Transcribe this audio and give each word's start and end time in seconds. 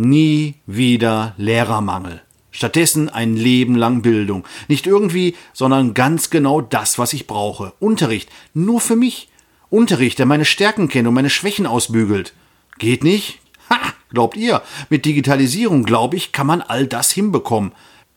Nie 0.00 0.54
wieder 0.64 1.34
Lehrermangel. 1.38 2.22
Stattdessen 2.52 3.08
ein 3.08 3.34
Leben 3.34 3.74
lang 3.74 4.00
Bildung. 4.00 4.44
Nicht 4.68 4.86
irgendwie, 4.86 5.34
sondern 5.52 5.92
ganz 5.92 6.30
genau 6.30 6.60
das, 6.60 7.00
was 7.00 7.12
ich 7.12 7.26
brauche. 7.26 7.72
Unterricht. 7.80 8.30
Nur 8.54 8.80
für 8.80 8.94
mich. 8.94 9.28
Unterricht, 9.70 10.20
der 10.20 10.26
meine 10.26 10.44
Stärken 10.44 10.86
kennt 10.86 11.08
und 11.08 11.14
meine 11.14 11.30
Schwächen 11.30 11.66
ausbügelt. 11.66 12.32
Geht 12.78 13.02
nicht? 13.02 13.40
Ha, 13.70 13.76
glaubt 14.10 14.36
ihr? 14.36 14.62
Mit 14.88 15.04
Digitalisierung, 15.04 15.82
glaube 15.82 16.14
ich, 16.14 16.30
kann 16.30 16.46
man 16.46 16.62
all 16.62 16.86
das 16.86 17.10
hinbekommen. 17.10 17.72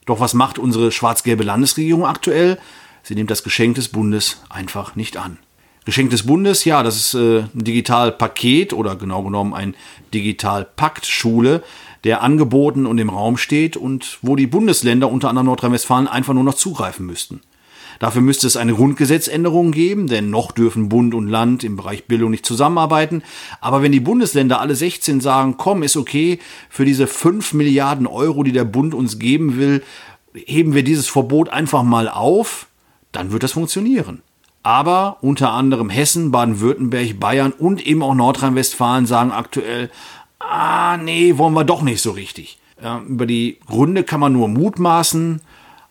Doch 0.05 0.20
was 0.20 0.36
macht 0.36 0.59
unsere 0.59 0.91
schwarz-gelbe 0.91 1.43
Landesregierung 1.43 2.05
aktuell? 2.05 2.59
Sie 3.02 3.16
nimmt 3.16 3.32
das 3.32 3.41
Geschenk 3.41 3.73
des 3.73 3.89
Bundes 3.89 4.43
einfach 4.52 4.95
nicht 4.95 5.18
an. 5.18 5.39
Geschenk 5.84 6.11
des 6.11 6.27
Bundes, 6.27 6.63
ja, 6.63 6.84
das 6.84 6.95
ist 6.95 7.13
äh, 7.16 7.39
ein 7.39 7.63
Digitalpaket 7.63 8.71
oder 8.71 8.95
genau 8.95 9.23
genommen 9.23 9.55
ein 9.55 9.75
Digitalpakt 10.13 11.07
Schule, 11.07 11.63
der 12.04 12.21
angeboten 12.21 12.86
und 12.86 13.00
im 13.00 13.09
Raum 13.09 13.38
steht 13.38 13.77
und 13.77 14.20
wo 14.22 14.36
die 14.36 14.45
Bundesländer, 14.45 15.09
unter 15.09 15.30
anderem 15.30 15.48
Nordrhein-Westfalen, 15.48 16.08
einfach 16.08 16.34
nur 16.34 16.44
noch 16.44 16.53
zugreifen 16.53 17.08
müssten. 17.08 17.41
Dafür 17.98 18.22
müsste 18.22 18.48
es 18.48 18.58
eine 18.58 18.73
Grundgesetzänderung 18.73 19.72
geben, 19.72 20.08
denn 20.08 20.30
noch 20.30 20.52
dürfen 20.52 20.89
Bund 20.89 21.13
und 21.13 21.27
Land 21.27 21.63
im 21.63 21.77
Bereich 21.77 22.05
Bildung 22.05 22.31
nicht 22.31 22.45
zusammenarbeiten. 22.45 23.23
Aber 23.59 23.81
wenn 23.84 23.91
die 23.91 24.00
Bundesländer 24.00 24.59
alle 24.59 24.75
16 24.75 25.20
sagen, 25.20 25.55
komm, 25.58 25.84
ist 25.84 25.98
okay, 25.98 26.39
für 26.70 26.86
diese 26.86 27.05
5 27.05 27.53
Milliarden 27.53 28.08
Euro, 28.08 28.44
die 28.44 28.52
der 28.53 28.66
Bund 28.66 28.94
uns 28.94 29.20
geben 29.20 29.58
will, 29.58 29.84
heben 30.34 30.73
wir 30.73 30.84
dieses 30.84 31.08
Verbot 31.08 31.50
einfach 31.50 31.84
mal 31.84 32.08
auf, 32.08 32.67
dann 33.11 33.31
wird 33.31 33.44
das 33.44 33.52
funktionieren. 33.52 34.22
Aber 34.63 35.17
unter 35.21 35.51
anderem 35.51 35.89
Hessen, 35.89 36.31
Baden-Württemberg, 36.31 37.19
Bayern 37.19 37.52
und 37.52 37.85
eben 37.85 38.03
auch 38.03 38.13
Nordrhein-Westfalen 38.13 39.05
sagen 39.05 39.31
aktuell, 39.31 39.89
ah, 40.39 40.97
nee, 40.97 41.38
wollen 41.38 41.53
wir 41.53 41.63
doch 41.63 41.81
nicht 41.81 42.02
so 42.02 42.11
richtig. 42.11 42.59
Ja, 42.81 43.02
über 43.07 43.25
die 43.25 43.57
Gründe 43.67 44.03
kann 44.03 44.19
man 44.19 44.33
nur 44.33 44.47
mutmaßen. 44.47 45.41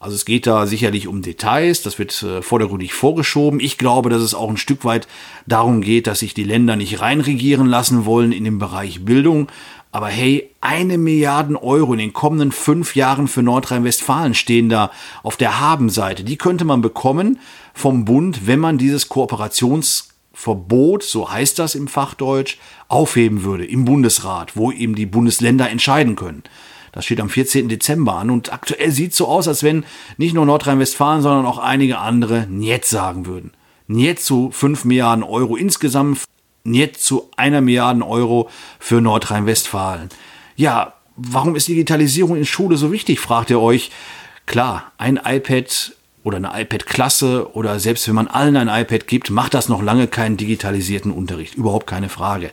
Also 0.02 0.16
es 0.16 0.24
geht 0.24 0.46
da 0.46 0.66
sicherlich 0.66 1.08
um 1.08 1.20
Details, 1.20 1.82
das 1.82 1.98
wird 1.98 2.22
äh, 2.22 2.40
vordergründig 2.40 2.94
vorgeschoben. 2.94 3.60
Ich 3.60 3.76
glaube, 3.76 4.08
dass 4.08 4.22
es 4.22 4.32
auch 4.32 4.48
ein 4.48 4.56
Stück 4.56 4.86
weit 4.86 5.06
darum 5.46 5.82
geht, 5.82 6.06
dass 6.06 6.20
sich 6.20 6.32
die 6.32 6.44
Länder 6.44 6.74
nicht 6.74 7.02
reinregieren 7.02 7.66
lassen 7.66 8.06
wollen 8.06 8.32
in 8.32 8.44
den 8.44 8.58
Bereich 8.58 9.04
Bildung. 9.04 9.48
Aber 9.92 10.06
hey, 10.06 10.50
eine 10.60 10.98
Milliarden 10.98 11.56
Euro 11.56 11.92
in 11.92 11.98
den 11.98 12.12
kommenden 12.12 12.52
fünf 12.52 12.94
Jahren 12.94 13.26
für 13.26 13.42
Nordrhein-Westfalen 13.42 14.34
stehen 14.34 14.68
da 14.68 14.92
auf 15.24 15.36
der 15.36 15.58
Habenseite. 15.58 16.22
Die 16.22 16.38
könnte 16.38 16.64
man 16.64 16.80
bekommen 16.80 17.40
vom 17.74 18.04
Bund, 18.04 18.46
wenn 18.46 18.60
man 18.60 18.78
dieses 18.78 19.08
Kooperationsverbot, 19.08 21.02
so 21.02 21.30
heißt 21.30 21.58
das 21.58 21.74
im 21.74 21.88
Fachdeutsch, 21.88 22.58
aufheben 22.86 23.42
würde 23.42 23.64
im 23.64 23.84
Bundesrat, 23.84 24.56
wo 24.56 24.70
eben 24.70 24.94
die 24.94 25.06
Bundesländer 25.06 25.68
entscheiden 25.68 26.14
können. 26.14 26.44
Das 26.92 27.04
steht 27.04 27.20
am 27.20 27.28
14. 27.28 27.68
Dezember 27.68 28.14
an 28.14 28.30
und 28.30 28.52
aktuell 28.52 28.92
sieht 28.92 29.12
es 29.12 29.16
so 29.16 29.26
aus, 29.26 29.48
als 29.48 29.62
wenn 29.64 29.84
nicht 30.18 30.34
nur 30.34 30.46
Nordrhein-Westfalen, 30.46 31.22
sondern 31.22 31.46
auch 31.46 31.58
einige 31.58 31.98
andere 31.98 32.46
Niet 32.48 32.84
sagen 32.84 33.26
würden. 33.26 33.52
Niet 33.88 34.20
zu 34.20 34.50
5 34.52 34.84
Milliarden 34.84 35.24
Euro 35.24 35.56
insgesamt, 35.56 36.24
Niet 36.64 36.96
zu 36.96 37.30
einer 37.36 37.60
Milliarden 37.60 38.02
Euro 38.02 38.50
für 38.78 39.00
Nordrhein-Westfalen. 39.00 40.10
Ja, 40.56 40.94
warum 41.16 41.56
ist 41.56 41.68
Digitalisierung 41.68 42.36
in 42.36 42.44
Schule 42.44 42.76
so 42.76 42.92
wichtig, 42.92 43.20
fragt 43.20 43.50
ihr 43.50 43.60
euch. 43.60 43.90
Klar, 44.46 44.92
ein 44.98 45.18
iPad 45.24 45.92
oder 46.22 46.36
eine 46.36 46.50
iPad-Klasse 46.54 47.54
oder 47.54 47.78
selbst 47.80 48.06
wenn 48.08 48.14
man 48.14 48.28
allen 48.28 48.56
ein 48.56 48.68
iPad 48.68 49.06
gibt, 49.06 49.30
macht 49.30 49.54
das 49.54 49.68
noch 49.68 49.82
lange 49.82 50.06
keinen 50.06 50.36
digitalisierten 50.36 51.12
Unterricht. 51.12 51.54
Überhaupt 51.54 51.86
keine 51.86 52.08
Frage. 52.08 52.50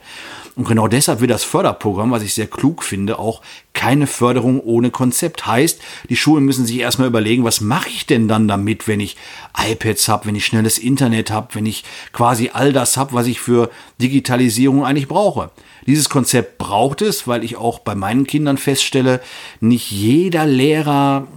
Und 0.56 0.68
genau 0.68 0.88
deshalb 0.88 1.20
wird 1.20 1.32
das 1.32 1.44
Förderprogramm, 1.44 2.12
was 2.12 2.24
ich 2.24 2.34
sehr 2.34 2.48
klug 2.48 2.84
finde, 2.84 3.20
auch 3.20 3.42
keine 3.78 4.08
Förderung 4.08 4.60
ohne 4.60 4.90
Konzept. 4.90 5.46
Heißt, 5.46 5.80
die 6.10 6.18
Schulen 6.18 6.44
müssen 6.44 6.66
sich 6.66 6.80
erstmal 6.80 7.08
überlegen, 7.08 7.44
was 7.44 7.62
mache 7.62 7.90
ich 7.90 8.08
denn 8.08 8.28
dann 8.28 8.48
damit, 8.48 8.88
wenn 8.88 9.00
ich 9.00 9.16
iPads 9.56 10.10
habe, 10.10 10.26
wenn 10.26 10.36
ich 10.36 10.46
schnelles 10.46 10.80
Internet 10.80 11.32
habe, 11.32 11.54
wenn 11.54 11.68
ich 11.68 11.84
quasi 12.12 12.50
all 12.52 12.74
das 12.74 12.98
habe, 12.98 13.14
was 13.14 13.28
ich 13.28 13.40
für 13.40 13.70
Digitalisierung 14.02 14.84
eigentlich 14.84 15.08
brauche. 15.08 15.52
Dieses 15.86 16.10
Konzept 16.10 16.58
braucht 16.58 17.02
es, 17.02 17.28
weil 17.28 17.46
ich 17.46 17.56
auch 17.56 17.80
bei 17.80 17.96
meinen 17.96 18.28
Kindern 18.28 18.58
feststelle, 18.58 19.22
nicht 19.62 19.90
jeder 19.90 20.46
Lehrer, 20.46 21.28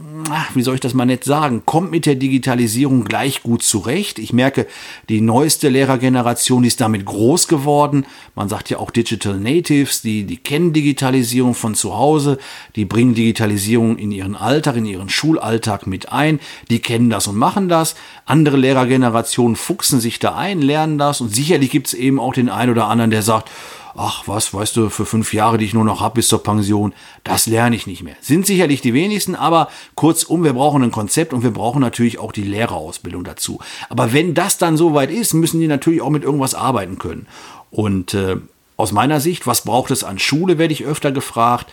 wie 0.55 0.63
soll 0.63 0.75
ich 0.75 0.81
das 0.81 0.93
mal 0.93 1.05
nett 1.05 1.23
sagen, 1.23 1.63
kommt 1.65 1.93
mit 1.93 2.05
der 2.05 2.17
Digitalisierung 2.17 3.05
gleich 3.05 3.45
gut 3.45 3.63
zurecht. 3.63 4.19
Ich 4.19 4.33
merke, 4.33 4.67
die 5.09 5.21
neueste 5.21 5.69
Lehrergeneration 5.69 6.65
ist 6.65 6.81
damit 6.81 7.05
groß 7.05 7.47
geworden. 7.47 8.07
Man 8.35 8.49
sagt 8.49 8.71
ja 8.71 8.79
auch 8.79 8.91
Digital 8.91 9.39
Natives, 9.39 10.03
die, 10.03 10.25
die 10.25 10.37
kennen 10.37 10.73
Digitalisierung 10.73 11.55
von 11.55 11.77
zu 11.77 11.97
Hause, 11.97 12.30
die 12.77 12.85
bringen 12.85 13.15
Digitalisierung 13.15 13.97
in 13.99 14.13
ihren 14.13 14.37
Alltag, 14.37 14.77
in 14.77 14.87
ihren 14.87 15.09
Schulalltag 15.09 15.87
mit 15.87 16.13
ein, 16.13 16.41
die 16.71 16.81
kennen 16.81 17.11
das 17.11 17.27
und 17.27 17.37
machen 17.37 17.69
das. 17.69 17.95
Andere 18.27 18.57
Lehrergenerationen 18.57 19.57
fuchsen 19.57 20.01
sich 20.01 20.19
da 20.19 20.35
ein, 20.35 20.63
lernen 20.63 20.99
das 20.99 21.21
und 21.21 21.35
sicherlich 21.35 21.71
gibt 21.71 21.89
es 21.89 21.95
eben 21.95 22.21
auch 22.21 22.35
den 22.35 22.49
einen 22.49 22.73
oder 22.73 22.87
anderen, 22.87 23.11
der 23.11 23.23
sagt, 23.23 23.51
ach 23.97 24.25
was, 24.27 24.53
weißt 24.53 24.77
du, 24.77 24.89
für 24.89 25.07
fünf 25.07 25.35
Jahre, 25.35 25.59
die 25.59 25.65
ich 25.65 25.75
nur 25.75 25.85
noch 25.85 26.01
habe 26.01 26.17
bis 26.17 26.29
zur 26.29 26.43
Pension, 26.43 26.95
das 27.25 27.47
lerne 27.47 27.77
ich 27.77 27.87
nicht 27.87 28.03
mehr. 28.03 28.17
Sind 28.21 28.47
sicherlich 28.47 28.81
die 28.81 28.95
wenigsten, 28.95 29.35
aber 29.35 29.69
kurzum, 29.95 30.45
wir 30.45 30.53
brauchen 30.53 30.83
ein 30.83 30.91
Konzept 30.91 31.33
und 31.33 31.43
wir 31.43 31.51
brauchen 31.51 31.81
natürlich 31.81 32.19
auch 32.19 32.33
die 32.33 32.43
Lehrerausbildung 32.43 33.25
dazu. 33.25 33.61
Aber 33.89 34.13
wenn 34.13 34.35
das 34.35 34.59
dann 34.59 34.77
soweit 34.77 35.11
ist, 35.11 35.35
müssen 35.35 35.61
die 35.61 35.67
natürlich 35.67 36.03
auch 36.03 36.11
mit 36.11 36.25
irgendwas 36.25 36.55
arbeiten 36.55 36.99
können. 36.99 37.27
Und 37.71 38.15
äh, 38.15 38.37
aus 38.77 38.93
meiner 38.93 39.21
Sicht, 39.21 39.47
was 39.47 39.63
braucht 39.63 39.91
es 39.91 40.05
an 40.05 40.19
Schule, 40.19 40.59
werde 40.59 40.73
ich 40.73 40.85
öfter 40.85 41.13
gefragt. 41.13 41.71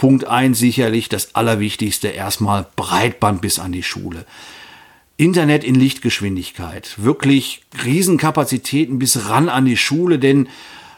Punkt 0.00 0.26
eins 0.26 0.58
sicherlich 0.58 1.10
das 1.10 1.34
Allerwichtigste, 1.34 2.08
erstmal 2.08 2.66
Breitband 2.74 3.42
bis 3.42 3.58
an 3.58 3.70
die 3.70 3.82
Schule. 3.82 4.24
Internet 5.18 5.62
in 5.62 5.74
Lichtgeschwindigkeit, 5.74 6.94
wirklich 6.96 7.60
Riesenkapazitäten 7.84 8.98
bis 8.98 9.28
ran 9.28 9.50
an 9.50 9.66
die 9.66 9.76
Schule, 9.76 10.18
denn 10.18 10.48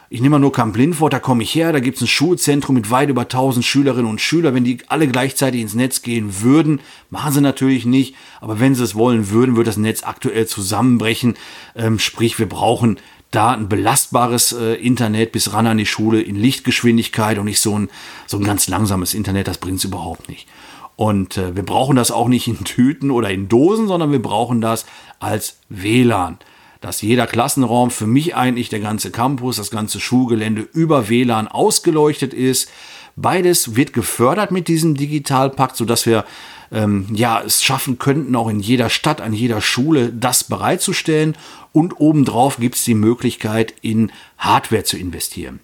ich 0.09 0.21
nehme 0.21 0.35
mal 0.35 0.39
nur 0.39 0.53
Kamp 0.53 0.77
Lindfort, 0.77 1.11
da 1.11 1.19
komme 1.19 1.43
ich 1.43 1.53
her, 1.53 1.73
da 1.73 1.81
gibt 1.81 1.97
es 1.97 2.03
ein 2.03 2.07
Schulzentrum 2.07 2.75
mit 2.75 2.91
weit 2.91 3.09
über 3.09 3.23
1000 3.23 3.65
Schülerinnen 3.65 4.09
und 4.09 4.21
Schülern. 4.21 4.55
Wenn 4.55 4.63
die 4.63 4.77
alle 4.87 5.09
gleichzeitig 5.09 5.59
ins 5.59 5.73
Netz 5.73 6.01
gehen 6.01 6.41
würden, 6.41 6.79
machen 7.09 7.33
sie 7.33 7.41
natürlich 7.41 7.85
nicht, 7.85 8.15
aber 8.39 8.61
wenn 8.61 8.73
sie 8.73 8.85
es 8.85 8.95
wollen 8.95 9.31
würden, 9.31 9.57
würde 9.57 9.69
das 9.69 9.77
Netz 9.77 10.03
aktuell 10.03 10.47
zusammenbrechen. 10.47 11.33
Ähm, 11.75 11.99
sprich, 11.99 12.39
wir 12.39 12.47
brauchen 12.47 12.99
da 13.35 13.51
ein 13.51 13.67
belastbares 13.67 14.51
äh, 14.53 14.75
Internet 14.75 15.31
bis 15.31 15.53
ran 15.53 15.67
an 15.67 15.77
die 15.77 15.85
Schule 15.85 16.21
in 16.21 16.35
Lichtgeschwindigkeit 16.35 17.37
und 17.37 17.45
nicht 17.45 17.61
so 17.61 17.77
ein, 17.77 17.89
so 18.27 18.37
ein 18.37 18.43
ganz 18.43 18.67
langsames 18.67 19.13
Internet, 19.13 19.47
das 19.47 19.57
bringt 19.57 19.79
es 19.79 19.85
überhaupt 19.85 20.29
nicht. 20.29 20.47
Und 20.95 21.37
äh, 21.37 21.55
wir 21.55 21.63
brauchen 21.63 21.95
das 21.95 22.11
auch 22.11 22.27
nicht 22.27 22.47
in 22.47 22.63
Tüten 22.63 23.11
oder 23.11 23.31
in 23.31 23.49
Dosen, 23.49 23.87
sondern 23.87 24.11
wir 24.11 24.21
brauchen 24.21 24.61
das 24.61 24.85
als 25.19 25.57
WLAN 25.69 26.37
dass 26.83 27.01
jeder 27.01 27.27
Klassenraum, 27.27 27.91
für 27.91 28.07
mich 28.07 28.35
eigentlich 28.35 28.67
der 28.67 28.81
ganze 28.81 29.09
Campus, 29.09 29.55
das 29.55 29.71
ganze 29.71 30.01
Schulgelände 30.01 30.67
über 30.73 31.07
WLAN 31.07 31.47
ausgeleuchtet 31.47 32.33
ist. 32.33 32.69
Beides 33.15 33.77
wird 33.77 33.93
gefördert 33.93 34.51
mit 34.51 34.67
diesem 34.67 34.93
Digitalpakt, 34.93 35.77
sodass 35.77 36.05
wir 36.05 36.25
ähm, 36.73 37.07
ja, 37.13 37.41
es 37.41 37.63
schaffen 37.63 37.99
könnten, 37.99 38.35
auch 38.35 38.49
in 38.49 38.59
jeder 38.59 38.89
Stadt, 38.89 39.21
an 39.21 39.31
jeder 39.31 39.61
Schule 39.61 40.11
das 40.11 40.43
bereitzustellen. 40.43 41.35
Und 41.71 41.99
obendrauf 41.99 42.57
gibt 42.57 42.75
es 42.75 42.83
die 42.83 42.95
Möglichkeit, 42.95 43.73
in 43.81 44.11
Hardware 44.37 44.83
zu 44.83 44.97
investieren. 44.97 45.59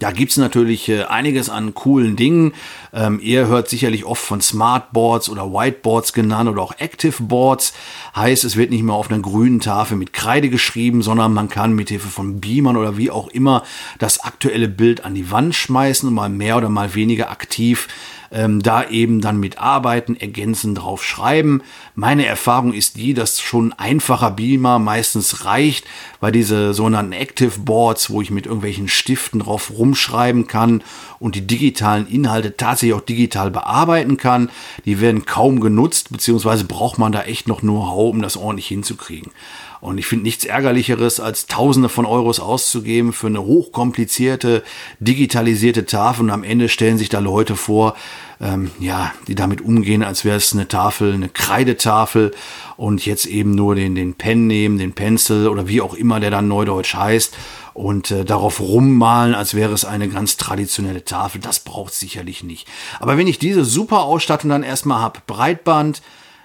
Da 0.00 0.12
gibt's 0.12 0.38
natürlich 0.38 0.88
äh, 0.88 1.04
einiges 1.04 1.50
an 1.50 1.74
coolen 1.74 2.16
Dingen. 2.16 2.54
Ähm, 2.92 3.20
ihr 3.22 3.48
hört 3.48 3.68
sicherlich 3.68 4.06
oft 4.06 4.22
von 4.22 4.40
Smartboards 4.40 5.28
oder 5.28 5.52
Whiteboards 5.52 6.14
genannt 6.14 6.48
oder 6.48 6.62
auch 6.62 6.72
Active 6.78 7.22
Boards. 7.22 7.74
Heißt, 8.16 8.44
es 8.44 8.56
wird 8.56 8.70
nicht 8.70 8.82
mehr 8.82 8.94
auf 8.94 9.10
einer 9.10 9.20
grünen 9.20 9.60
Tafel 9.60 9.98
mit 9.98 10.14
Kreide 10.14 10.48
geschrieben, 10.48 11.02
sondern 11.02 11.34
man 11.34 11.50
kann 11.50 11.74
mit 11.74 11.90
Hilfe 11.90 12.08
von 12.08 12.40
Beamern 12.40 12.78
oder 12.78 12.96
wie 12.96 13.10
auch 13.10 13.28
immer 13.28 13.62
das 13.98 14.24
aktuelle 14.24 14.68
Bild 14.68 15.04
an 15.04 15.14
die 15.14 15.30
Wand 15.30 15.54
schmeißen 15.54 16.08
und 16.08 16.14
mal 16.14 16.30
mehr 16.30 16.56
oder 16.56 16.70
mal 16.70 16.94
weniger 16.94 17.30
aktiv 17.30 17.86
ähm, 18.32 18.62
da 18.62 18.88
eben 18.88 19.20
dann 19.20 19.40
mit 19.40 19.58
arbeiten, 19.58 20.16
ergänzend 20.16 20.78
drauf 20.78 21.04
schreiben. 21.04 21.62
Meine 21.94 22.26
Erfahrung 22.26 22.72
ist 22.72 22.96
die, 22.96 23.14
dass 23.14 23.40
schon 23.40 23.72
einfacher 23.72 24.30
Beamer 24.30 24.78
meistens 24.78 25.44
reicht, 25.44 25.84
weil 26.20 26.32
diese 26.32 26.74
sogenannten 26.74 27.12
Active 27.12 27.60
Boards, 27.60 28.10
wo 28.10 28.22
ich 28.22 28.30
mit 28.30 28.46
irgendwelchen 28.46 28.88
Stiften 28.88 29.40
drauf 29.40 29.72
rumschreiben 29.76 30.46
kann 30.46 30.82
und 31.18 31.34
die 31.34 31.46
digitalen 31.46 32.06
Inhalte 32.06 32.56
tatsächlich 32.56 32.94
auch 32.94 33.04
digital 33.04 33.50
bearbeiten 33.50 34.16
kann, 34.16 34.50
die 34.84 35.00
werden 35.00 35.26
kaum 35.26 35.60
genutzt, 35.60 36.10
beziehungsweise 36.10 36.64
braucht 36.64 36.98
man 36.98 37.12
da 37.12 37.22
echt 37.22 37.48
noch 37.48 37.60
Know-how, 37.60 38.10
um 38.10 38.22
das 38.22 38.36
ordentlich 38.36 38.68
hinzukriegen. 38.68 39.32
Und 39.80 39.96
ich 39.96 40.06
finde 40.06 40.24
nichts 40.24 40.44
ärgerlicheres, 40.44 41.20
als 41.20 41.46
Tausende 41.46 41.88
von 41.88 42.04
Euros 42.04 42.38
auszugeben 42.38 43.14
für 43.14 43.28
eine 43.28 43.42
hochkomplizierte, 43.42 44.62
digitalisierte 44.98 45.86
Tafel 45.86 46.24
und 46.24 46.30
am 46.30 46.44
Ende 46.44 46.68
stellen 46.68 46.98
sich 46.98 47.08
da 47.08 47.18
Leute 47.18 47.56
vor, 47.56 47.96
ähm, 48.40 48.70
ja, 48.78 49.12
die 49.28 49.34
damit 49.34 49.60
umgehen, 49.60 50.02
als 50.02 50.24
wäre 50.24 50.36
es 50.36 50.52
eine 50.52 50.68
Tafel, 50.68 51.12
eine 51.12 51.28
Kreidetafel 51.28 52.32
und 52.76 53.04
jetzt 53.04 53.26
eben 53.26 53.54
nur 53.54 53.74
den, 53.74 53.94
den 53.94 54.14
Pen 54.14 54.46
nehmen, 54.46 54.78
den 54.78 54.92
Pencil 54.92 55.48
oder 55.48 55.68
wie 55.68 55.80
auch 55.80 55.94
immer 55.94 56.20
der 56.20 56.30
dann 56.30 56.48
neudeutsch 56.48 56.94
heißt 56.94 57.36
und 57.74 58.10
äh, 58.10 58.24
darauf 58.24 58.60
rummalen, 58.60 59.34
als 59.34 59.54
wäre 59.54 59.72
es 59.72 59.84
eine 59.84 60.08
ganz 60.08 60.36
traditionelle 60.36 61.04
Tafel. 61.04 61.40
Das 61.40 61.60
braucht 61.60 61.94
sicherlich 61.94 62.42
nicht. 62.42 62.66
Aber 62.98 63.16
wenn 63.16 63.26
ich 63.26 63.38
diese 63.38 63.64
super 63.64 64.02
Ausstattung 64.02 64.50
dann 64.50 64.62
erstmal 64.62 65.00
habe, 65.00 65.20
Breitband, 65.26 66.02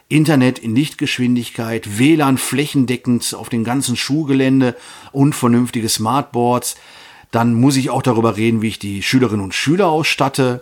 Internet 0.07 0.59
in 0.59 0.75
Lichtgeschwindigkeit, 0.75 1.97
WLAN 1.97 2.37
flächendeckend 2.37 3.33
auf 3.33 3.49
dem 3.49 3.63
ganzen 3.63 3.95
Schulgelände 3.95 4.75
und 5.11 5.33
vernünftige 5.33 5.89
Smartboards, 5.89 6.75
dann 7.31 7.53
muss 7.53 7.75
ich 7.75 7.89
auch 7.89 8.03
darüber 8.03 8.37
reden, 8.37 8.61
wie 8.61 8.67
ich 8.67 8.79
die 8.79 9.01
Schülerinnen 9.01 9.43
und 9.43 9.53
Schüler 9.53 9.87
ausstatte. 9.87 10.61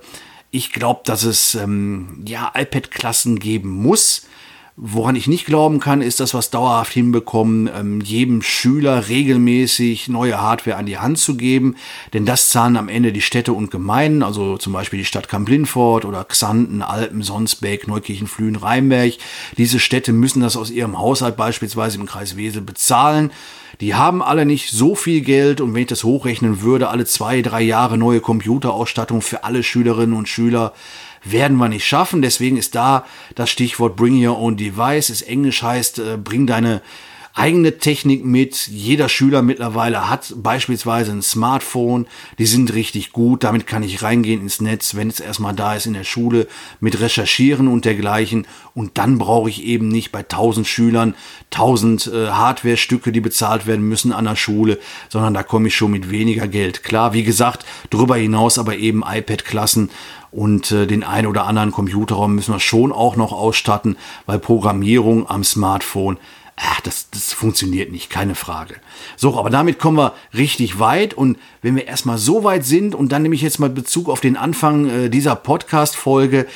Ich 0.55 0.71
glaube, 0.71 1.01
dass 1.03 1.23
es 1.23 1.55
ähm, 1.55 2.23
ja 2.27 2.51
iPad-Klassen 2.55 3.39
geben 3.39 3.71
muss. 3.71 4.27
Woran 4.75 5.15
ich 5.15 5.27
nicht 5.27 5.45
glauben 5.45 5.79
kann, 5.79 6.01
ist, 6.01 6.19
dass 6.19 6.33
wir 6.33 6.39
es 6.39 6.49
dauerhaft 6.49 6.93
hinbekommen, 6.93 7.69
ähm, 7.75 8.01
jedem 8.01 8.41
Schüler 8.41 9.07
regelmäßig 9.07 10.07
neue 10.07 10.41
Hardware 10.41 10.77
an 10.77 10.87
die 10.87 10.97
Hand 10.97 11.19
zu 11.19 11.37
geben. 11.37 11.75
Denn 12.13 12.25
das 12.25 12.49
zahlen 12.49 12.75
am 12.75 12.89
Ende 12.89 13.13
die 13.13 13.21
Städte 13.21 13.53
und 13.53 13.69
Gemeinden, 13.69 14.23
also 14.23 14.57
zum 14.57 14.73
Beispiel 14.73 14.97
die 14.97 15.05
Stadt 15.05 15.29
Kamp-Lindfort 15.29 16.05
oder 16.05 16.23
Xanten, 16.23 16.81
Alpen, 16.81 17.21
Sonsbeck, 17.21 17.87
Neukirchen, 17.87 18.25
Flühen, 18.25 18.55
Rheinberg. 18.55 19.13
Diese 19.57 19.79
Städte 19.79 20.11
müssen 20.11 20.41
das 20.41 20.57
aus 20.57 20.71
ihrem 20.71 20.97
Haushalt 20.97 21.37
beispielsweise 21.37 21.99
im 21.99 22.07
Kreis 22.07 22.35
Wesel 22.35 22.63
bezahlen. 22.63 23.31
Die 23.79 23.93
haben 23.93 24.23
alle 24.23 24.45
nicht 24.45 24.71
so 24.71 24.95
viel 24.95 25.21
Geld 25.21 25.61
und 25.61 25.75
wenn 25.75 25.81
ich 25.81 25.87
das 25.87 26.03
hochrechnen 26.03 26.61
würde, 26.61 26.89
alle 26.89 27.05
zwei, 27.05 27.43
drei 27.43 27.61
Jahre 27.61 27.97
neue 27.97 28.21
Computerausstattung 28.21 29.21
für 29.21 29.43
alle 29.43 29.61
Schülerinnen 29.61 30.15
und 30.15 30.29
Schüler, 30.29 30.73
werden 31.23 31.57
wir 31.57 31.69
nicht 31.69 31.85
schaffen. 31.85 32.21
Deswegen 32.21 32.57
ist 32.57 32.75
da 32.75 33.05
das 33.35 33.49
Stichwort 33.49 33.95
Bring 33.95 34.25
Your 34.25 34.37
Own 34.37 34.57
Device. 34.57 35.09
Es 35.09 35.21
Englisch 35.21 35.63
heißt, 35.63 35.99
äh, 35.99 36.17
bring 36.17 36.47
deine 36.47 36.81
eigene 37.33 37.79
Technik 37.79 38.23
mit. 38.23 38.67
Jeder 38.67 39.09
Schüler 39.09 39.41
mittlerweile 39.41 40.09
hat 40.09 40.33
beispielsweise 40.37 41.11
ein 41.11 41.23
Smartphone. 41.23 42.05
Die 42.37 42.45
sind 42.45 42.73
richtig 42.73 43.11
gut. 43.11 43.43
Damit 43.43 43.65
kann 43.65 43.81
ich 43.81 44.03
reingehen 44.03 44.41
ins 44.41 44.61
Netz, 44.61 44.95
wenn 44.95 45.09
es 45.09 45.19
erstmal 45.19 45.55
da 45.55 45.75
ist 45.75 45.87
in 45.87 45.93
der 45.93 46.03
Schule, 46.03 46.47
mit 46.79 46.99
recherchieren 46.99 47.67
und 47.67 47.85
dergleichen. 47.85 48.45
Und 48.75 48.97
dann 48.97 49.17
brauche 49.17 49.49
ich 49.49 49.63
eben 49.63 49.87
nicht 49.87 50.11
bei 50.11 50.19
1000 50.19 50.67
Schülern 50.67 51.15
1000 51.51 52.07
äh, 52.07 52.27
Hardware-Stücke, 52.29 53.11
die 53.11 53.21
bezahlt 53.21 53.65
werden 53.65 53.87
müssen 53.87 54.13
an 54.13 54.25
der 54.25 54.35
Schule, 54.35 54.79
sondern 55.09 55.33
da 55.33 55.43
komme 55.43 55.67
ich 55.69 55.75
schon 55.75 55.91
mit 55.91 56.11
weniger 56.11 56.47
Geld. 56.47 56.83
Klar, 56.83 57.13
wie 57.13 57.23
gesagt, 57.23 57.65
darüber 57.89 58.15
hinaus 58.15 58.59
aber 58.59 58.77
eben 58.77 59.03
iPad-Klassen 59.03 59.89
und 60.31 60.71
äh, 60.71 60.87
den 60.87 61.03
ein 61.03 61.27
oder 61.27 61.45
anderen 61.45 61.71
Computerraum 61.71 62.35
müssen 62.35 62.53
wir 62.53 62.59
schon 62.59 62.91
auch 62.91 63.15
noch 63.15 63.31
ausstatten, 63.31 63.97
weil 64.25 64.39
Programmierung 64.39 65.29
am 65.29 65.43
Smartphone 65.43 66.17
ach, 66.55 66.81
das, 66.81 67.09
das 67.09 67.33
funktioniert 67.33 67.91
nicht, 67.91 68.09
keine 68.09 68.35
Frage. 68.35 68.75
So, 69.17 69.37
aber 69.37 69.49
damit 69.49 69.79
kommen 69.79 69.97
wir 69.97 70.13
richtig 70.33 70.79
weit 70.79 71.13
und 71.13 71.37
wenn 71.61 71.75
wir 71.75 71.87
erstmal 71.87 72.17
so 72.17 72.43
weit 72.43 72.65
sind 72.65 72.95
und 72.95 73.11
dann 73.11 73.23
nehme 73.23 73.35
ich 73.35 73.41
jetzt 73.41 73.59
mal 73.59 73.69
Bezug 73.69 74.09
auf 74.09 74.19
den 74.19 74.37
Anfang 74.37 74.89
äh, 74.89 75.09
dieser 75.09 75.35
Podcast-Folge, 75.35 76.47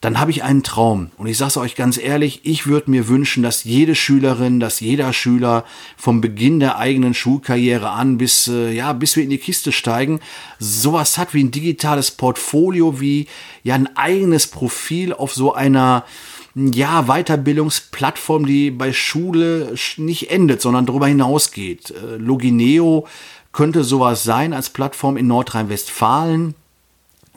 dann 0.00 0.20
habe 0.20 0.30
ich 0.30 0.42
einen 0.42 0.62
Traum. 0.62 1.10
Und 1.16 1.26
ich 1.26 1.38
sage 1.38 1.48
es 1.48 1.56
euch 1.56 1.74
ganz 1.74 1.96
ehrlich, 1.96 2.42
ich 2.44 2.66
würde 2.66 2.90
mir 2.90 3.08
wünschen, 3.08 3.42
dass 3.42 3.64
jede 3.64 3.94
Schülerin, 3.94 4.60
dass 4.60 4.80
jeder 4.80 5.12
Schüler 5.12 5.64
vom 5.96 6.20
Beginn 6.20 6.60
der 6.60 6.78
eigenen 6.78 7.14
Schulkarriere 7.14 7.90
an 7.90 8.18
bis, 8.18 8.46
äh, 8.46 8.72
ja, 8.72 8.92
bis 8.92 9.16
wir 9.16 9.24
in 9.24 9.30
die 9.30 9.38
Kiste 9.38 9.72
steigen, 9.72 10.20
sowas 10.58 11.16
hat 11.16 11.32
wie 11.32 11.42
ein 11.42 11.50
digitales 11.50 12.10
Portfolio, 12.10 13.00
wie 13.00 13.26
ja 13.62 13.74
ein 13.74 13.96
eigenes 13.96 14.46
Profil 14.46 15.12
auf 15.14 15.32
so 15.32 15.54
einer, 15.54 16.04
ja, 16.56 17.02
Weiterbildungsplattform, 17.02 18.46
die 18.46 18.70
bei 18.70 18.92
Schule 18.92 19.74
nicht 19.98 20.30
endet, 20.30 20.62
sondern 20.62 20.86
darüber 20.86 21.06
hinausgeht. 21.06 21.90
Äh, 21.90 22.16
Logineo 22.16 23.06
könnte 23.52 23.84
sowas 23.84 24.24
sein 24.24 24.52
als 24.54 24.70
Plattform 24.70 25.16
in 25.16 25.26
Nordrhein-Westfalen 25.26 26.54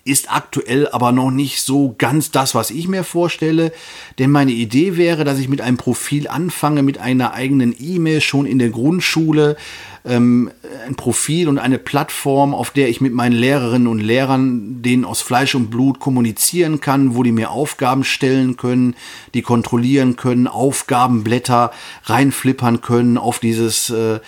ist 0.05 0.31
aktuell 0.31 0.87
aber 0.87 1.11
noch 1.11 1.31
nicht 1.31 1.61
so 1.61 1.95
ganz 1.97 2.31
das, 2.31 2.55
was 2.55 2.71
ich 2.71 2.87
mir 2.87 3.03
vorstelle. 3.03 3.71
Denn 4.17 4.31
meine 4.31 4.51
Idee 4.51 4.97
wäre, 4.97 5.23
dass 5.23 5.39
ich 5.39 5.49
mit 5.49 5.61
einem 5.61 5.77
Profil 5.77 6.27
anfange, 6.27 6.83
mit 6.83 6.97
einer 6.97 7.33
eigenen 7.33 7.75
E-Mail 7.77 8.21
schon 8.21 8.45
in 8.45 8.59
der 8.59 8.69
Grundschule. 8.69 9.57
Ähm, 10.05 10.49
ein 10.87 10.95
Profil 10.95 11.49
und 11.49 11.59
eine 11.59 11.77
Plattform, 11.77 12.55
auf 12.55 12.71
der 12.71 12.89
ich 12.89 13.01
mit 13.01 13.13
meinen 13.13 13.33
Lehrerinnen 13.33 13.87
und 13.87 13.99
Lehrern, 13.99 14.81
denen 14.81 15.03
aus 15.03 15.21
Fleisch 15.21 15.55
und 15.55 15.69
Blut 15.69 15.99
kommunizieren 15.99 16.79
kann, 16.79 17.15
wo 17.15 17.23
die 17.23 17.33
mir 17.33 17.51
Aufgaben 17.51 18.03
stellen 18.05 18.55
können, 18.55 18.95
die 19.33 19.41
kontrollieren 19.41 20.15
können, 20.15 20.47
Aufgabenblätter 20.47 21.71
reinflippern 22.05 22.81
können 22.81 23.17
auf 23.17 23.39
dieses 23.39 23.89
äh, 23.89 24.19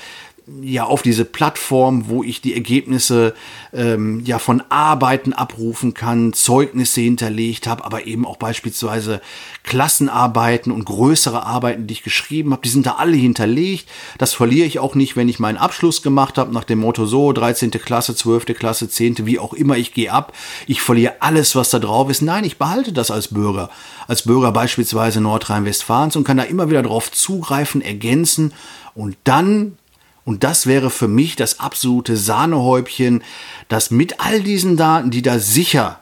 ja 0.62 0.86
auf 0.86 1.02
diese 1.02 1.26
Plattform, 1.26 2.10
wo 2.10 2.24
ich 2.24 2.42
die 2.42 2.54
Ergebnisse 2.54 3.34
ähm, 3.74 4.22
ja 4.26 4.40
von 4.40 4.64
Arbeiten 4.70 5.34
abrufen 5.34 5.94
kann, 5.94 6.34
Zeugnisse 6.34 7.02
hinterlegt 7.02 7.68
habe, 7.68 7.86
aber 7.86 8.08
eben 8.08 8.26
auch 8.26 8.38
beispielsweise 8.38 9.22
Klassenarbeiten 9.64 10.72
und 10.72 10.86
größere 10.86 11.46
Arbeiten, 11.46 11.88
die 11.88 11.94
ich 11.94 12.04
geschrieben 12.04 12.52
habe, 12.52 12.64
die 12.64 12.70
sind 12.70 12.86
da 12.86 12.94
alle 12.94 13.16
hinterlegt. 13.16 13.88
Das 14.18 14.34
verliere 14.34 14.68
ich 14.68 14.80
auch 14.80 14.96
nicht, 14.96 15.16
wenn 15.16 15.30
ich 15.30 15.40
meinen 15.40 15.58
Abschluss 15.58 16.02
gemacht 16.02 16.38
habe, 16.38 16.54
nach 16.54 16.64
dem 16.64 16.80
Motto 16.80 17.06
so 17.06 17.32
13. 17.34 17.72
Klasse, 17.72 18.16
12. 18.16 18.46
Klasse, 18.58 18.90
10., 18.90 19.26
wie 19.26 19.40
auch 19.40 19.54
immer, 19.54 19.78
ich 19.78 19.94
gehe 19.94 20.12
ab. 20.12 20.34
Ich 20.68 20.82
verliere 20.82 21.16
alles, 21.20 21.56
was 21.56 21.70
da 21.70 21.80
drauf 21.80 22.10
ist. 22.10 22.22
Nein, 22.22 22.44
ich 22.44 22.58
behalte 22.58 22.94
das 22.94 23.12
als 23.12 23.28
Bürger, 23.28 23.70
als 24.08 24.24
Bürger 24.24 24.52
beispielsweise 24.52 25.22
Nordrhein-Westfalens 25.22 26.16
und 26.16 26.24
kann 26.24 26.38
da 26.38 26.44
immer 26.44 26.70
wieder 26.70 26.84
drauf 26.84 27.12
zugreifen, 27.12 27.82
ergänzen 27.82 28.54
und 28.94 29.16
dann 29.24 29.78
und 30.24 30.44
das 30.44 30.68
wäre 30.68 30.90
für 30.90 31.08
mich 31.08 31.36
das 31.36 31.60
absolute 31.60 32.16
Sahnehäubchen, 32.16 33.24
dass 33.70 33.92
mit 33.92 34.20
all 34.20 34.42
diesen 34.42 34.78
Daten, 34.78 35.12
die 35.12 35.22
da 35.22 35.40
sicher, 35.40 36.00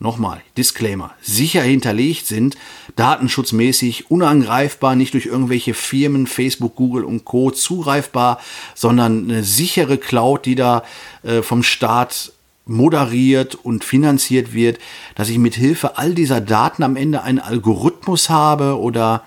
nochmal, 0.00 0.42
Disclaimer, 0.56 1.12
sicher 1.22 1.62
hinterlegt 1.62 2.26
sind, 2.26 2.56
datenschutzmäßig 2.96 4.10
unangreifbar, 4.10 4.96
nicht 4.96 5.14
durch 5.14 5.26
irgendwelche 5.26 5.72
Firmen, 5.72 6.26
Facebook, 6.26 6.76
Google 6.76 7.04
und 7.04 7.24
Co. 7.24 7.50
zugreifbar, 7.50 8.38
sondern 8.74 9.30
eine 9.30 9.44
sichere 9.44 9.96
Cloud, 9.96 10.44
die 10.44 10.56
da 10.56 10.84
äh, 11.22 11.40
vom 11.40 11.62
Staat 11.62 12.32
moderiert 12.66 13.54
und 13.54 13.84
finanziert 13.84 14.54
wird, 14.54 14.78
dass 15.14 15.28
ich 15.28 15.38
mit 15.38 15.54
Hilfe 15.54 15.98
all 15.98 16.14
dieser 16.14 16.40
Daten 16.40 16.82
am 16.82 16.96
Ende 16.96 17.22
einen 17.22 17.38
Algorithmus 17.38 18.30
habe 18.30 18.78
oder 18.78 19.24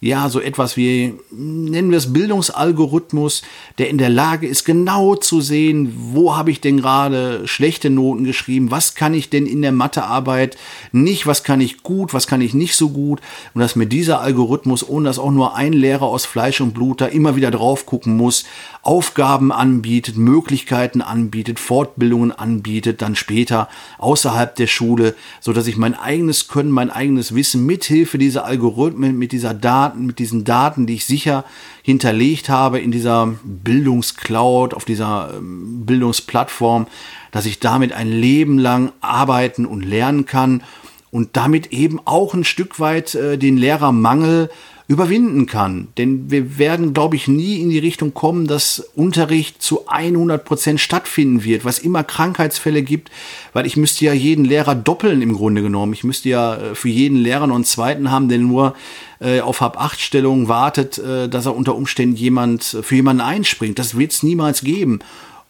ja, 0.00 0.28
so 0.28 0.40
etwas 0.40 0.76
wie, 0.76 1.14
nennen 1.30 1.90
wir 1.90 1.98
es 1.98 2.12
Bildungsalgorithmus, 2.12 3.42
der 3.78 3.88
in 3.88 3.98
der 3.98 4.10
Lage 4.10 4.46
ist, 4.46 4.64
genau 4.64 5.14
zu 5.16 5.40
sehen, 5.40 5.94
wo 6.12 6.36
habe 6.36 6.50
ich 6.50 6.60
denn 6.60 6.78
gerade 6.78 7.46
schlechte 7.48 7.90
Noten 7.90 8.24
geschrieben, 8.24 8.70
was 8.70 8.94
kann 8.94 9.14
ich 9.14 9.30
denn 9.30 9.46
in 9.46 9.62
der 9.62 9.72
Mathearbeit 9.72 10.56
nicht, 10.92 11.26
was 11.26 11.42
kann 11.42 11.60
ich 11.60 11.82
gut, 11.82 12.12
was 12.12 12.26
kann 12.26 12.40
ich 12.40 12.54
nicht 12.54 12.76
so 12.76 12.90
gut. 12.90 13.20
Und 13.54 13.60
dass 13.60 13.76
mir 13.76 13.86
dieser 13.86 14.20
Algorithmus, 14.20 14.86
ohne 14.86 15.08
dass 15.08 15.18
auch 15.18 15.30
nur 15.30 15.56
ein 15.56 15.72
Lehrer 15.72 16.06
aus 16.06 16.26
Fleisch 16.26 16.60
und 16.60 16.74
Blut 16.74 17.00
da 17.00 17.06
immer 17.06 17.36
wieder 17.36 17.50
drauf 17.50 17.86
gucken 17.86 18.16
muss, 18.16 18.44
Aufgaben 18.82 19.50
anbietet, 19.50 20.16
Möglichkeiten 20.16 21.00
anbietet, 21.00 21.58
Fortbildungen 21.58 22.32
anbietet, 22.32 23.00
dann 23.00 23.16
später 23.16 23.68
außerhalb 23.98 24.54
der 24.56 24.66
Schule, 24.66 25.14
so 25.40 25.54
dass 25.54 25.66
ich 25.66 25.78
mein 25.78 25.94
eigenes 25.94 26.48
Können, 26.48 26.70
mein 26.70 26.90
eigenes 26.90 27.34
Wissen 27.34 27.64
mithilfe 27.64 28.18
dieser 28.18 28.44
Algorithmen, 28.44 29.18
mit 29.18 29.32
dieser 29.32 29.54
Daten, 29.54 29.93
mit 29.96 30.18
diesen 30.18 30.44
Daten, 30.44 30.86
die 30.86 30.94
ich 30.94 31.06
sicher 31.06 31.44
hinterlegt 31.82 32.48
habe 32.48 32.80
in 32.80 32.90
dieser 32.90 33.34
Bildungscloud, 33.44 34.74
auf 34.74 34.84
dieser 34.84 35.34
ähm, 35.36 35.86
Bildungsplattform, 35.86 36.86
dass 37.30 37.46
ich 37.46 37.60
damit 37.60 37.92
ein 37.92 38.10
Leben 38.10 38.58
lang 38.58 38.92
arbeiten 39.00 39.66
und 39.66 39.82
lernen 39.82 40.26
kann 40.26 40.62
und 41.10 41.36
damit 41.36 41.72
eben 41.72 42.00
auch 42.04 42.34
ein 42.34 42.44
Stück 42.44 42.80
weit 42.80 43.14
äh, 43.14 43.38
den 43.38 43.56
Lehrermangel 43.56 44.50
überwinden 44.86 45.46
kann. 45.46 45.88
Denn 45.96 46.30
wir 46.30 46.58
werden, 46.58 46.92
glaube 46.92 47.16
ich, 47.16 47.26
nie 47.26 47.60
in 47.60 47.70
die 47.70 47.78
Richtung 47.78 48.12
kommen, 48.12 48.46
dass 48.46 48.80
Unterricht 48.94 49.62
zu 49.62 49.88
100 49.88 50.44
Prozent 50.44 50.78
stattfinden 50.78 51.42
wird, 51.42 51.64
was 51.64 51.78
immer 51.78 52.04
Krankheitsfälle 52.04 52.82
gibt, 52.82 53.10
weil 53.54 53.64
ich 53.64 53.78
müsste 53.78 54.04
ja 54.04 54.12
jeden 54.12 54.44
Lehrer 54.44 54.74
doppeln 54.74 55.22
im 55.22 55.32
Grunde 55.32 55.62
genommen. 55.62 55.94
Ich 55.94 56.04
müsste 56.04 56.28
ja 56.28 56.56
äh, 56.56 56.74
für 56.74 56.90
jeden 56.90 57.16
Lehrer 57.16 57.46
noch 57.46 57.54
einen 57.54 57.64
zweiten 57.64 58.10
haben, 58.10 58.28
der 58.28 58.38
nur 58.38 58.74
äh, 59.20 59.40
auf 59.40 59.62
Hab-8-Stellung 59.62 60.48
wartet, 60.48 60.98
äh, 60.98 61.30
dass 61.30 61.46
er 61.46 61.56
unter 61.56 61.74
Umständen 61.74 62.16
jemand 62.16 62.62
für 62.82 62.94
jemanden 62.94 63.22
einspringt. 63.22 63.78
Das 63.78 63.96
wird 63.96 64.12
es 64.12 64.22
niemals 64.22 64.60
geben. 64.60 64.98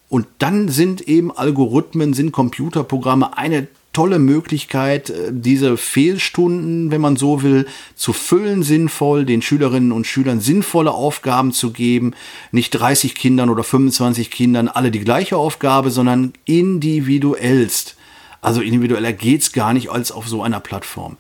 Und 0.09 0.27
dann 0.39 0.69
sind 0.69 1.01
eben 1.09 1.37
Algorithmen, 1.37 2.15
sind 2.15 2.31
Computerprogramme 2.31 3.37
eine 3.37 3.67
tolle 3.95 4.19
Möglichkeit, 4.19 5.09
äh, 5.09 5.31
diese 5.31 5.79
Fehlstunden, 5.79 6.91
wenn 6.91 7.01
man 7.01 7.17
so 7.17 7.43
will, 7.43 7.67
zu 7.95 8.13
füllen 8.13 8.63
sinnvoll, 8.63 9.25
den 9.25 9.41
Schülerinnen 9.41 9.93
und 9.93 10.07
Schülern 10.07 10.41
sinnvolle 10.41 10.93
Aufgaben 10.93 11.53
zu 11.53 11.73
geben, 11.73 12.15
nicht 12.53 12.71
30 12.71 13.15
Kindern 13.15 13.49
oder 13.49 13.65
25 13.65 14.31
Kindern 14.31 14.69
alle 14.69 14.91
die 14.91 15.01
gleiche 15.01 15.39
Aufgabe, 15.39 15.91
sondern 15.91 16.35
individuellst. 16.45 17.97
Also 18.43 18.61
individueller 18.61 19.15
geht's 19.15 19.53
gar 19.53 19.73
nicht 19.73 19.89
als 19.89 20.13
auf 20.13 20.29
so 20.29 20.43
einer 20.43 20.61
Plattform. 20.61 21.17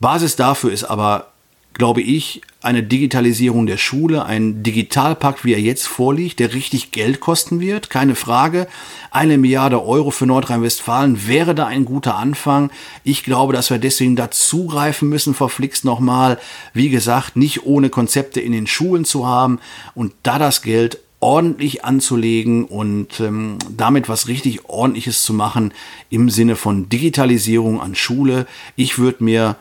Basis 0.00 0.34
dafür 0.34 0.72
ist 0.72 0.84
aber 0.84 1.33
glaube 1.74 2.00
ich, 2.00 2.40
eine 2.62 2.82
Digitalisierung 2.82 3.66
der 3.66 3.76
Schule, 3.76 4.24
ein 4.24 4.62
Digitalpakt, 4.62 5.44
wie 5.44 5.52
er 5.52 5.60
jetzt 5.60 5.86
vorliegt, 5.86 6.38
der 6.38 6.54
richtig 6.54 6.92
Geld 6.92 7.20
kosten 7.20 7.60
wird, 7.60 7.90
keine 7.90 8.14
Frage. 8.14 8.68
Eine 9.10 9.36
Milliarde 9.36 9.84
Euro 9.84 10.10
für 10.10 10.24
Nordrhein-Westfalen 10.24 11.26
wäre 11.28 11.54
da 11.54 11.66
ein 11.66 11.84
guter 11.84 12.16
Anfang. 12.16 12.70
Ich 13.02 13.22
glaube, 13.22 13.52
dass 13.52 13.70
wir 13.70 13.78
deswegen 13.78 14.16
dazugreifen 14.16 15.08
müssen, 15.08 15.34
verflixt 15.34 15.84
nochmal, 15.84 16.38
wie 16.72 16.88
gesagt, 16.88 17.36
nicht 17.36 17.66
ohne 17.66 17.90
Konzepte 17.90 18.40
in 18.40 18.52
den 18.52 18.66
Schulen 18.66 19.04
zu 19.04 19.26
haben 19.26 19.58
und 19.94 20.14
da 20.22 20.38
das 20.38 20.62
Geld 20.62 21.00
ordentlich 21.20 21.84
anzulegen 21.84 22.66
und 22.66 23.18
ähm, 23.20 23.56
damit 23.74 24.08
was 24.08 24.28
richtig 24.28 24.68
ordentliches 24.68 25.22
zu 25.22 25.32
machen 25.32 25.72
im 26.10 26.28
Sinne 26.28 26.54
von 26.54 26.88
Digitalisierung 26.88 27.80
an 27.80 27.94
Schule. 27.94 28.46
Ich 28.76 28.98
würde 28.98 29.24
mir 29.24 29.56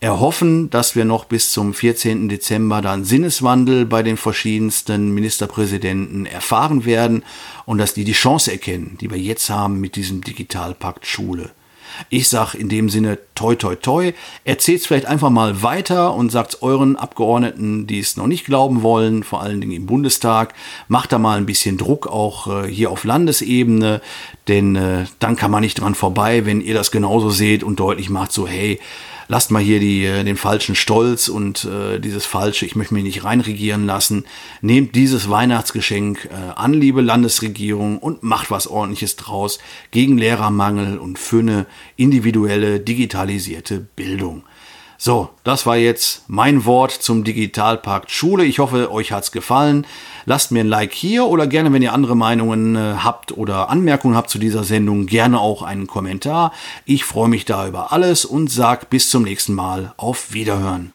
erhoffen, 0.00 0.70
dass 0.70 0.96
wir 0.96 1.04
noch 1.04 1.26
bis 1.26 1.52
zum 1.52 1.74
14. 1.74 2.28
Dezember 2.28 2.80
dann 2.80 3.04
Sinneswandel 3.04 3.84
bei 3.84 4.02
den 4.02 4.16
verschiedensten 4.16 5.12
Ministerpräsidenten 5.12 6.24
erfahren 6.24 6.86
werden 6.86 7.22
und 7.66 7.78
dass 7.78 7.92
die 7.92 8.04
die 8.04 8.12
Chance 8.12 8.50
erkennen, 8.50 8.96
die 9.00 9.10
wir 9.10 9.18
jetzt 9.18 9.50
haben 9.50 9.78
mit 9.78 9.96
diesem 9.96 10.22
Digitalpakt 10.22 11.06
Schule. 11.06 11.50
Ich 12.08 12.28
sag 12.28 12.54
in 12.54 12.68
dem 12.68 12.88
Sinne 12.88 13.18
toi 13.34 13.56
toi 13.56 13.74
toi. 13.74 14.12
Erzählt's 14.44 14.86
vielleicht 14.86 15.06
einfach 15.06 15.28
mal 15.28 15.62
weiter 15.62 16.14
und 16.14 16.30
sagt's 16.30 16.62
euren 16.62 16.96
Abgeordneten, 16.96 17.86
die 17.86 17.98
es 17.98 18.16
noch 18.16 18.26
nicht 18.26 18.46
glauben 18.46 18.82
wollen, 18.82 19.22
vor 19.22 19.42
allen 19.42 19.60
Dingen 19.60 19.72
im 19.72 19.86
Bundestag. 19.86 20.54
Macht 20.88 21.12
da 21.12 21.18
mal 21.18 21.36
ein 21.36 21.46
bisschen 21.46 21.76
Druck 21.76 22.06
auch 22.06 22.64
äh, 22.64 22.68
hier 22.68 22.90
auf 22.90 23.04
Landesebene, 23.04 24.00
denn 24.48 24.76
äh, 24.76 25.04
dann 25.18 25.36
kann 25.36 25.50
man 25.50 25.62
nicht 25.62 25.80
dran 25.80 25.94
vorbei, 25.94 26.46
wenn 26.46 26.60
ihr 26.60 26.74
das 26.74 26.90
genauso 26.90 27.28
seht 27.28 27.62
und 27.62 27.80
deutlich 27.80 28.08
macht 28.08 28.32
so 28.32 28.46
hey, 28.46 28.80
lasst 29.30 29.52
mal 29.52 29.62
hier 29.62 29.78
die, 29.78 30.04
äh, 30.04 30.24
den 30.24 30.36
falschen 30.36 30.74
Stolz 30.74 31.28
und 31.28 31.64
äh, 31.64 32.00
dieses 32.00 32.26
falsche, 32.26 32.66
ich 32.66 32.74
möchte 32.74 32.94
mich 32.94 33.04
nicht 33.04 33.22
reinregieren 33.22 33.86
lassen. 33.86 34.24
Nehmt 34.60 34.96
dieses 34.96 35.30
Weihnachtsgeschenk 35.30 36.28
äh, 36.32 36.58
an, 36.58 36.72
liebe 36.74 37.00
Landesregierung, 37.00 37.98
und 37.98 38.24
macht 38.24 38.50
was 38.50 38.66
ordentliches 38.66 39.14
draus 39.14 39.60
gegen 39.92 40.18
Lehrermangel 40.18 40.98
und 40.98 41.16
für 41.16 41.38
eine 41.38 41.66
individuelle, 41.94 42.80
digitalisierte 42.80 43.78
Bildung. 43.78 44.42
So, 45.02 45.30
das 45.44 45.64
war 45.64 45.78
jetzt 45.78 46.24
mein 46.28 46.66
Wort 46.66 46.92
zum 46.92 47.24
Digitalpakt 47.24 48.10
Schule. 48.10 48.44
Ich 48.44 48.58
hoffe, 48.58 48.92
euch 48.92 49.12
hat's 49.12 49.32
gefallen. 49.32 49.86
Lasst 50.26 50.52
mir 50.52 50.60
ein 50.60 50.68
Like 50.68 50.92
hier 50.92 51.24
oder 51.24 51.46
gerne, 51.46 51.72
wenn 51.72 51.80
ihr 51.80 51.94
andere 51.94 52.14
Meinungen 52.14 52.76
äh, 52.76 52.96
habt 52.98 53.32
oder 53.32 53.70
Anmerkungen 53.70 54.14
habt 54.14 54.28
zu 54.28 54.38
dieser 54.38 54.62
Sendung, 54.62 55.06
gerne 55.06 55.40
auch 55.40 55.62
einen 55.62 55.86
Kommentar. 55.86 56.52
Ich 56.84 57.04
freue 57.04 57.30
mich 57.30 57.46
da 57.46 57.66
über 57.66 57.92
alles 57.94 58.26
und 58.26 58.50
sag 58.50 58.90
bis 58.90 59.08
zum 59.08 59.22
nächsten 59.22 59.54
Mal. 59.54 59.94
Auf 59.96 60.34
Wiederhören. 60.34 60.88